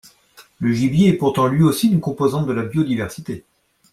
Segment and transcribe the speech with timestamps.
[0.57, 3.45] Le gibier est pourtant lui aussi une composante de la biodiversité.